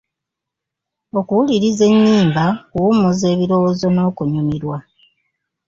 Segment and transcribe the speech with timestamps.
[1.19, 4.77] Okuwuliriza ennyimba kuwummuza ebirowoozo n'okunyumirwa.